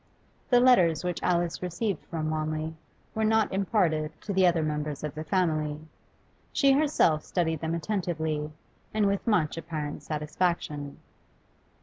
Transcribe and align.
The 0.49 0.59
letters 0.59 1.03
which 1.03 1.21
Alice 1.21 1.61
received 1.61 2.03
from 2.07 2.31
Wanley 2.31 2.73
were 3.13 3.23
not 3.23 3.53
imparted 3.53 4.19
to 4.21 4.33
the 4.33 4.47
other 4.47 4.63
members 4.63 5.03
of 5.03 5.13
the 5.13 5.23
family; 5.23 5.79
she 6.51 6.71
herself 6.71 7.23
studied 7.23 7.59
them 7.59 7.75
attentively, 7.75 8.51
and 8.95 9.05
with 9.05 9.27
much 9.27 9.57
apparent 9.57 10.01
satisfaction. 10.01 10.97